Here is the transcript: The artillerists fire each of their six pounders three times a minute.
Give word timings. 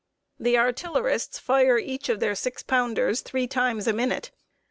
The 0.39 0.57
artillerists 0.57 1.37
fire 1.37 1.77
each 1.77 2.09
of 2.09 2.19
their 2.19 2.33
six 2.33 2.63
pounders 2.63 3.21
three 3.21 3.45
times 3.45 3.85
a 3.85 3.93
minute. 3.93 4.31